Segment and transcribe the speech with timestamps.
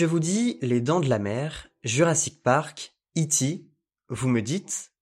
[0.00, 3.66] je vous dis Les Dents de la Mer, Jurassic Park, E.T.,
[4.08, 4.92] vous me dites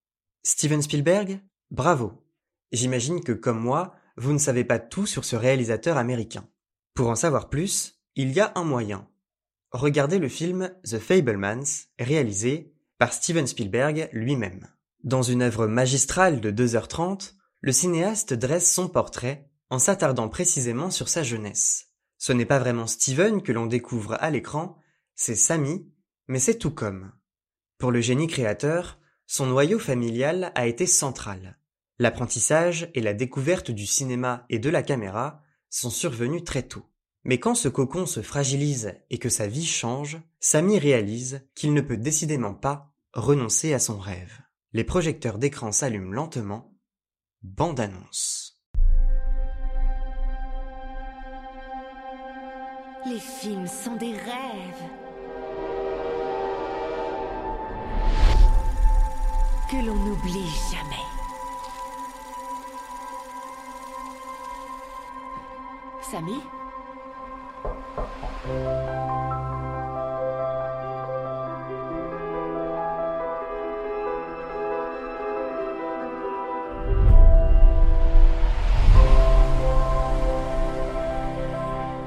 [0.42, 1.40] Steven Spielberg
[1.70, 2.26] Bravo.
[2.72, 6.48] J'imagine que comme moi, vous ne savez pas tout sur ce réalisateur américain.
[6.94, 9.06] Pour en savoir plus, il y a un moyen.
[9.70, 14.66] Regardez le film The Fablemans, réalisé par Steven Spielberg lui-même.
[15.04, 21.08] Dans une œuvre magistrale de 2h30, le cinéaste dresse son portrait en s'attardant précisément sur
[21.08, 21.92] sa jeunesse.
[22.16, 24.76] Ce n'est pas vraiment Steven que l'on découvre à l'écran,
[25.20, 25.84] c'est Sammy,
[26.28, 27.12] mais c'est tout comme.
[27.76, 31.58] Pour le génie créateur, son noyau familial a été central.
[31.98, 36.84] L'apprentissage et la découverte du cinéma et de la caméra sont survenus très tôt.
[37.24, 41.80] Mais quand ce cocon se fragilise et que sa vie change, Sammy réalise qu'il ne
[41.80, 44.40] peut décidément pas renoncer à son rêve.
[44.72, 46.78] Les projecteurs d'écran s'allument lentement.
[47.42, 48.62] Bande annonce.
[53.04, 55.07] Les films sont des rêves.
[59.70, 60.96] Que l'on n'oublie jamais.
[66.00, 66.40] Samy?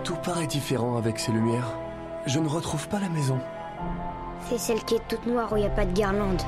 [0.03, 1.77] Tout paraît différent avec ces lumières.
[2.25, 3.39] Je ne retrouve pas la maison.
[4.49, 6.41] C'est celle qui est toute noire où il n'y a pas de guirlande.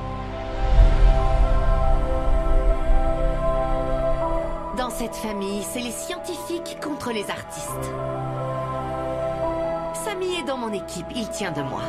[4.76, 7.92] Dans cette famille, c'est les scientifiques contre les artistes.
[10.04, 11.82] Samy est dans mon équipe, il tient de moi.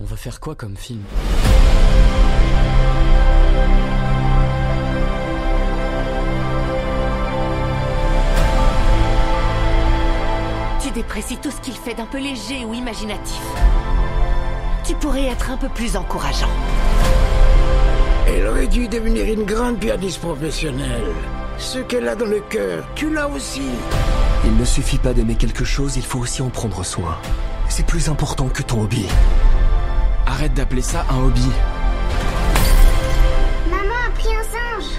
[0.00, 1.02] On va faire quoi comme film?
[10.82, 13.42] Tu déprécies tout ce qu'il fait d'un peu léger ou imaginatif.
[14.86, 16.50] Tu pourrais être un peu plus encourageant.
[18.28, 21.14] Elle aurait dû devenir une grande pianiste professionnelle.
[21.56, 23.62] Ce qu'elle a dans le cœur, tu l'as aussi.
[24.44, 27.16] Il ne suffit pas d'aimer quelque chose, il faut aussi en prendre soin.
[27.70, 29.06] C'est plus important que ton hobby.
[30.26, 31.48] Arrête d'appeler ça un hobby.
[33.70, 34.90] Maman a pris un singe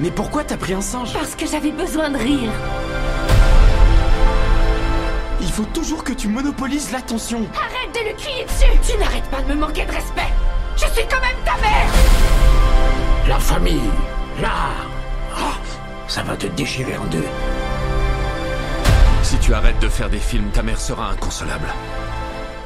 [0.00, 1.12] Mais pourquoi t'as pris un singe?
[1.12, 2.50] Parce que j'avais besoin de rire.
[5.58, 7.38] Il faut toujours que tu monopolises l'attention.
[7.54, 10.30] Arrête de lui crier dessus Tu n'arrêtes pas de me manquer de respect
[10.76, 11.88] Je suis quand même ta mère
[13.26, 13.90] La famille,
[14.42, 14.50] là.
[15.34, 15.54] Ah,
[16.08, 17.24] ça va te déchirer en deux.
[19.22, 21.72] Si tu arrêtes de faire des films, ta mère sera inconsolable.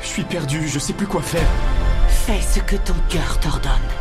[0.02, 1.48] Je suis perdu, je sais plus quoi faire.
[2.08, 3.99] Fais ce que ton cœur t'ordonne.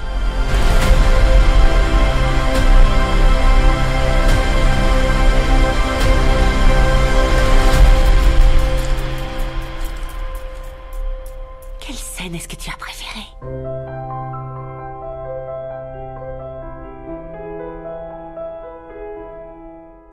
[11.89, 13.25] Quelle scène est-ce que tu as préférée?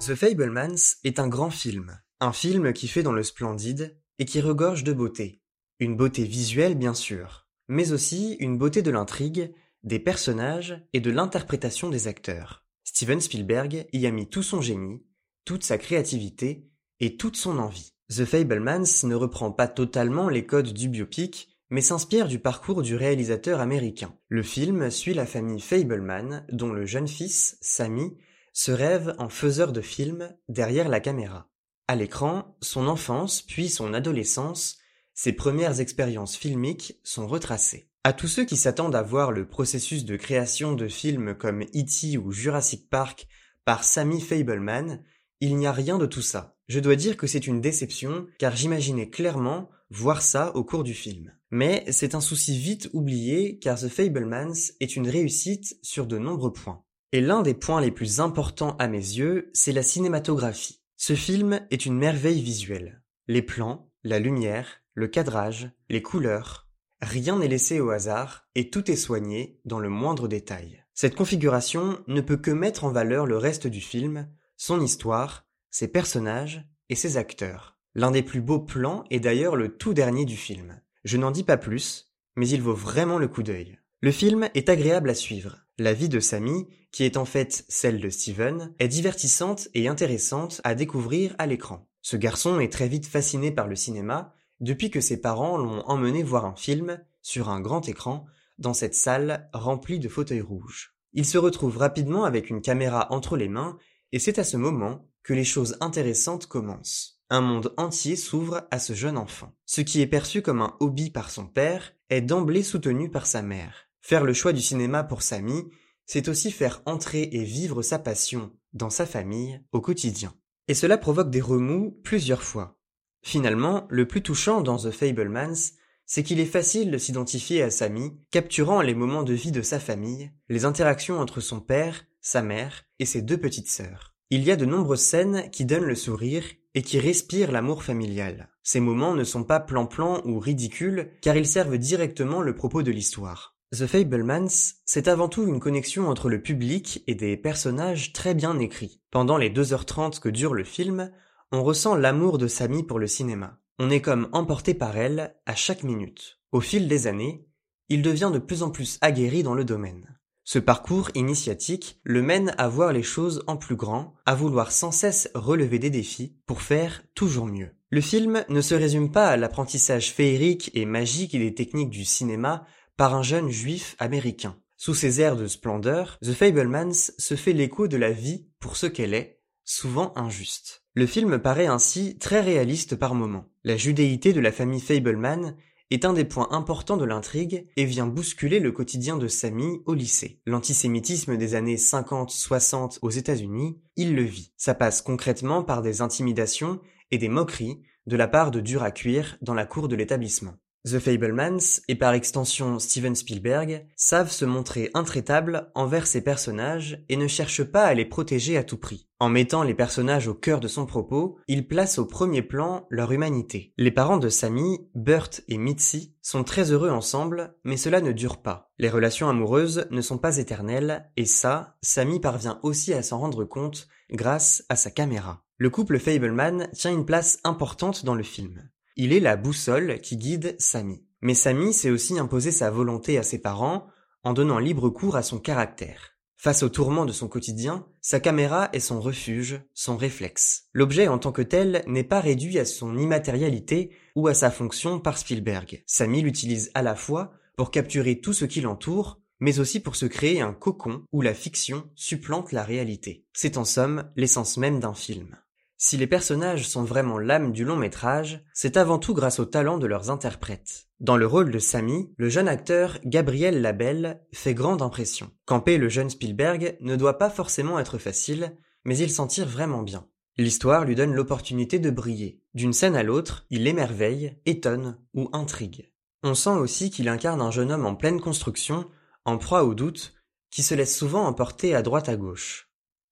[0.00, 4.40] The Fablemans est un grand film, un film qui fait dans le splendide et qui
[4.40, 5.42] regorge de beauté.
[5.78, 11.10] Une beauté visuelle bien sûr, mais aussi une beauté de l'intrigue, des personnages et de
[11.10, 12.64] l'interprétation des acteurs.
[12.84, 15.04] Steven Spielberg y a mis tout son génie,
[15.44, 16.70] toute sa créativité
[17.00, 17.92] et toute son envie.
[18.08, 22.96] The Fablemans ne reprend pas totalement les codes du biopic, mais s'inspire du parcours du
[22.96, 24.14] réalisateur américain.
[24.28, 28.16] Le film suit la famille Fableman, dont le jeune fils, Sammy,
[28.52, 31.50] se rêve en faiseur de films derrière la caméra.
[31.88, 34.78] À l'écran, son enfance puis son adolescence,
[35.14, 37.90] ses premières expériences filmiques sont retracées.
[38.02, 42.18] À tous ceux qui s'attendent à voir le processus de création de films comme E.T.
[42.18, 43.26] ou Jurassic Park
[43.64, 45.02] par Sammy Fableman,
[45.40, 46.56] il n'y a rien de tout ça.
[46.68, 50.94] Je dois dire que c'est une déception car j'imaginais clairement voir ça au cours du
[50.94, 51.35] film.
[51.50, 56.52] Mais c'est un souci vite oublié car The Fablemans est une réussite sur de nombreux
[56.52, 56.82] points.
[57.12, 60.82] Et l'un des points les plus importants à mes yeux, c'est la cinématographie.
[60.96, 63.02] Ce film est une merveille visuelle.
[63.28, 66.68] Les plans, la lumière, le cadrage, les couleurs,
[67.00, 70.82] rien n'est laissé au hasard et tout est soigné dans le moindre détail.
[70.94, 75.88] Cette configuration ne peut que mettre en valeur le reste du film, son histoire, ses
[75.88, 77.78] personnages et ses acteurs.
[77.94, 80.80] L'un des plus beaux plans est d'ailleurs le tout dernier du film.
[81.06, 83.78] Je n'en dis pas plus, mais il vaut vraiment le coup d'œil.
[84.00, 85.58] Le film est agréable à suivre.
[85.78, 90.60] La vie de Sammy, qui est en fait celle de Steven, est divertissante et intéressante
[90.64, 91.88] à découvrir à l'écran.
[92.02, 96.24] Ce garçon est très vite fasciné par le cinéma depuis que ses parents l'ont emmené
[96.24, 98.26] voir un film sur un grand écran
[98.58, 100.96] dans cette salle remplie de fauteuils rouges.
[101.12, 103.78] Il se retrouve rapidement avec une caméra entre les mains
[104.10, 107.15] Et c'est à ce moment que les choses intéressantes commencent.
[107.28, 109.52] Un monde entier s'ouvre à ce jeune enfant.
[109.64, 113.42] Ce qui est perçu comme un hobby par son père est d'emblée soutenu par sa
[113.42, 113.88] mère.
[114.00, 115.64] Faire le choix du cinéma pour Samy,
[116.04, 120.32] c'est aussi faire entrer et vivre sa passion dans sa famille au quotidien.
[120.68, 122.78] Et cela provoque des remous plusieurs fois.
[123.22, 125.72] Finalement, le plus touchant dans The Fablemans,
[126.04, 129.80] c'est qu'il est facile de s'identifier à Samy, capturant les moments de vie de sa
[129.80, 134.14] famille, les interactions entre son père, sa mère et ses deux petites sœurs.
[134.30, 136.44] Il y a de nombreuses scènes qui donnent le sourire
[136.76, 138.50] et qui respirent l'amour familial.
[138.62, 142.90] Ces moments ne sont pas plan-plan ou ridicules, car ils servent directement le propos de
[142.90, 143.56] l'histoire.
[143.72, 148.58] The Fablemans, c'est avant tout une connexion entre le public et des personnages très bien
[148.58, 149.00] écrits.
[149.10, 151.10] Pendant les 2h30 que dure le film,
[151.50, 153.58] on ressent l'amour de Samy pour le cinéma.
[153.78, 156.40] On est comme emporté par elle à chaque minute.
[156.52, 157.48] Au fil des années,
[157.88, 160.15] il devient de plus en plus aguerri dans le domaine.
[160.48, 164.92] Ce parcours initiatique le mène à voir les choses en plus grand, à vouloir sans
[164.92, 167.70] cesse relever des défis pour faire toujours mieux.
[167.90, 172.64] Le film ne se résume pas à l'apprentissage féerique et magique des techniques du cinéma
[172.96, 174.56] par un jeune juif américain.
[174.76, 178.86] Sous ses airs de splendeur, The Fablemans se fait l'écho de la vie pour ce
[178.86, 180.84] qu'elle est, souvent injuste.
[180.94, 183.50] Le film paraît ainsi très réaliste par moments.
[183.64, 185.56] La judéité de la famille Fableman
[185.90, 189.94] est un des points importants de l'intrigue et vient bousculer le quotidien de Sammy au
[189.94, 190.40] lycée.
[190.46, 194.52] L'antisémitisme des années 50-60 aux États-Unis, il le vit.
[194.56, 196.80] Ça passe concrètement par des intimidations
[197.10, 200.54] et des moqueries de la part de dur à cuire dans la cour de l'établissement.
[200.86, 207.16] The Fablemans, et par extension Steven Spielberg, savent se montrer intraitables envers ces personnages et
[207.16, 209.08] ne cherchent pas à les protéger à tout prix.
[209.18, 213.10] En mettant les personnages au cœur de son propos, il place au premier plan leur
[213.10, 213.72] humanité.
[213.76, 218.40] Les parents de Sammy, Burt et Mitzi, sont très heureux ensemble, mais cela ne dure
[218.40, 218.70] pas.
[218.78, 223.44] Les relations amoureuses ne sont pas éternelles, et ça, Sammy parvient aussi à s'en rendre
[223.44, 225.42] compte grâce à sa caméra.
[225.58, 228.68] Le couple Fableman tient une place importante dans le film.
[228.98, 231.04] Il est la boussole qui guide Samy.
[231.20, 233.88] Mais Samy sait aussi imposer sa volonté à ses parents
[234.24, 236.16] en donnant libre cours à son caractère.
[236.38, 240.68] Face aux tourments de son quotidien, sa caméra est son refuge, son réflexe.
[240.72, 244.98] L'objet en tant que tel n'est pas réduit à son immatérialité ou à sa fonction
[244.98, 245.82] par Spielberg.
[245.86, 250.06] Samy l'utilise à la fois pour capturer tout ce qui l'entoure, mais aussi pour se
[250.06, 253.26] créer un cocon où la fiction supplante la réalité.
[253.34, 255.36] C'est en somme l'essence même d'un film.
[255.78, 259.76] Si les personnages sont vraiment l'âme du long métrage, c'est avant tout grâce au talent
[259.76, 260.88] de leurs interprètes.
[261.00, 265.30] Dans le rôle de Sammy, le jeune acteur Gabriel Labelle fait grande impression.
[265.44, 269.82] Camper le jeune Spielberg ne doit pas forcément être facile, mais il s'en tire vraiment
[269.82, 270.06] bien.
[270.38, 272.42] L'histoire lui donne l'opportunité de briller.
[272.54, 275.92] D'une scène à l'autre, il émerveille, étonne ou intrigue.
[276.22, 278.86] On sent aussi qu'il incarne un jeune homme en pleine construction,
[279.26, 280.14] en proie au doute,
[280.50, 282.65] qui se laisse souvent emporter à droite à gauche.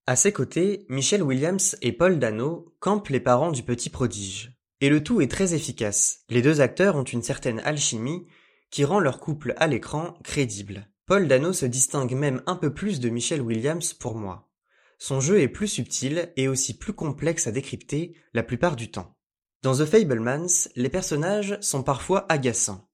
[0.06, 4.52] À ses côtés, Michelle Williams et Paul Dano campent les parents du petit prodige.
[4.82, 6.24] Et le tout est très efficace.
[6.28, 8.26] Les deux acteurs ont une certaine alchimie
[8.70, 10.90] qui rend leur couple à l'écran crédible.
[11.06, 14.50] Paul Dano se distingue même un peu plus de Michelle Williams pour moi.
[14.98, 19.16] Son jeu est plus subtil et aussi plus complexe à décrypter la plupart du temps.
[19.62, 22.90] Dans The Fablemans, les personnages sont parfois agaçants.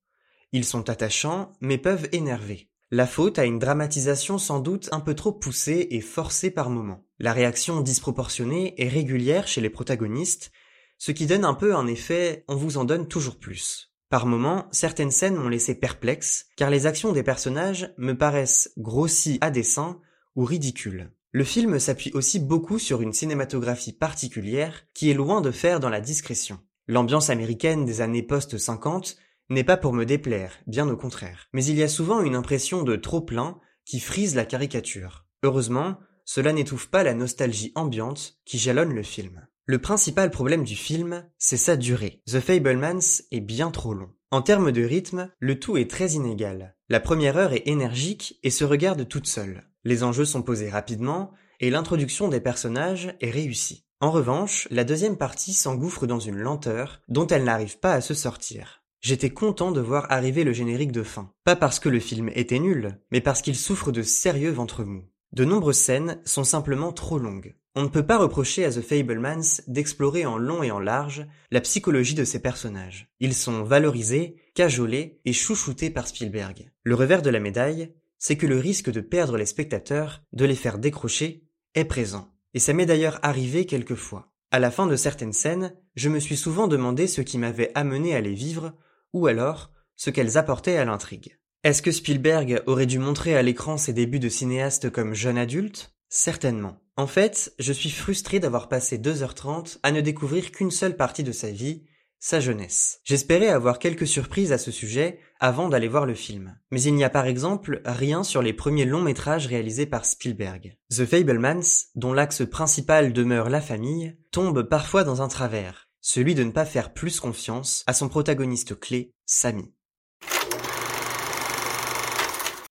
[0.53, 2.70] Ils sont attachants mais peuvent énerver.
[2.93, 7.07] La faute a une dramatisation sans doute un peu trop poussée et forcée par moments.
[7.21, 10.51] La réaction disproportionnée est régulière chez les protagonistes,
[10.99, 13.95] ce qui donne un peu un effet on vous en donne toujours plus.
[14.09, 19.39] Par moments, certaines scènes m'ont laissé perplexe, car les actions des personnages me paraissent grossies
[19.41, 20.01] à dessein
[20.35, 21.13] ou ridicules.
[21.31, 25.91] Le film s'appuie aussi beaucoup sur une cinématographie particulière qui est loin de faire dans
[25.91, 26.59] la discrétion.
[26.89, 29.15] L'ambiance américaine des années post-50
[29.51, 31.49] n'est pas pour me déplaire, bien au contraire.
[31.53, 35.27] Mais il y a souvent une impression de trop plein qui frise la caricature.
[35.43, 39.47] Heureusement, cela n'étouffe pas la nostalgie ambiante qui jalonne le film.
[39.67, 42.23] Le principal problème du film, c'est sa durée.
[42.27, 44.11] The Fablemans est bien trop long.
[44.31, 46.77] En termes de rythme, le tout est très inégal.
[46.89, 49.65] La première heure est énergique et se regarde toute seule.
[49.85, 53.87] Les enjeux sont posés rapidement et l'introduction des personnages est réussie.
[54.01, 58.15] En revanche, la deuxième partie s'engouffre dans une lenteur dont elle n'arrive pas à se
[58.15, 58.80] sortir.
[59.01, 61.33] J'étais content de voir arriver le générique de fin.
[61.45, 65.05] Pas parce que le film était nul, mais parce qu'il souffre de sérieux ventre mou.
[65.33, 67.57] De nombreuses scènes sont simplement trop longues.
[67.75, 71.61] On ne peut pas reprocher à The Fablemans d'explorer en long et en large la
[71.61, 73.09] psychologie de ses personnages.
[73.21, 76.71] Ils sont valorisés, cajolés et chouchoutés par Spielberg.
[76.83, 80.57] Le revers de la médaille, c'est que le risque de perdre les spectateurs, de les
[80.57, 82.35] faire décrocher, est présent.
[82.53, 84.33] Et ça m'est d'ailleurs arrivé quelquefois.
[84.51, 88.17] À la fin de certaines scènes, je me suis souvent demandé ce qui m'avait amené
[88.17, 88.75] à les vivre
[89.13, 91.39] ou alors ce qu'elles apportaient à l'intrigue.
[91.63, 95.93] Est-ce que Spielberg aurait dû montrer à l'écran ses débuts de cinéaste comme jeune adulte?
[96.09, 96.81] Certainement.
[96.97, 101.33] En fait, je suis frustré d'avoir passé 2h30 à ne découvrir qu'une seule partie de
[101.33, 101.85] sa vie,
[102.19, 103.01] sa jeunesse.
[103.05, 106.59] J'espérais avoir quelques surprises à ce sujet avant d'aller voir le film.
[106.71, 110.77] Mais il n'y a par exemple rien sur les premiers longs métrages réalisés par Spielberg.
[110.91, 116.45] The Fablemans, dont l'axe principal demeure la famille, tombe parfois dans un travers, celui de
[116.45, 119.73] ne pas faire plus confiance à son protagoniste clé, Sammy.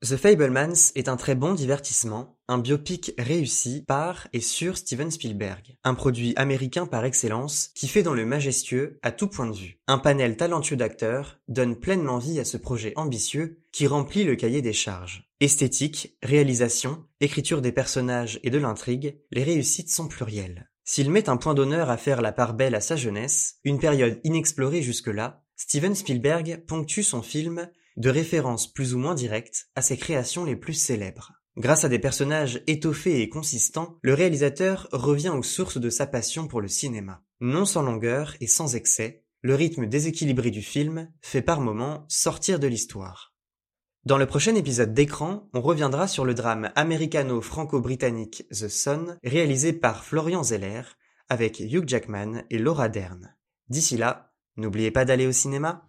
[0.02, 5.76] The Fablemans est un très bon divertissement, un biopic réussi par et sur Steven Spielberg,
[5.84, 9.82] un produit américain par excellence qui fait dans le majestueux à tout point de vue.
[9.88, 14.62] Un panel talentueux d'acteurs donne pleinement vie à ce projet ambitieux qui remplit le cahier
[14.62, 15.30] des charges.
[15.42, 20.69] Esthétique, réalisation, écriture des personnages et de l'intrigue, les réussites sont plurielles.
[20.92, 24.20] S'il met un point d'honneur à faire la part belle à sa jeunesse, une période
[24.24, 29.98] inexplorée jusque-là, Steven Spielberg ponctue son film de références plus ou moins directes à ses
[29.98, 31.34] créations les plus célèbres.
[31.58, 36.48] Grâce à des personnages étoffés et consistants, le réalisateur revient aux sources de sa passion
[36.48, 37.22] pour le cinéma.
[37.40, 42.58] Non sans longueur et sans excès, le rythme déséquilibré du film fait par moments sortir
[42.58, 43.29] de l'histoire.
[44.06, 50.06] Dans le prochain épisode d'écran, on reviendra sur le drame américano-franco-britannique The Son, réalisé par
[50.06, 50.84] Florian Zeller,
[51.28, 53.36] avec Hugh Jackman et Laura Dern.
[53.68, 55.86] D'ici là, n'oubliez pas d'aller au cinéma.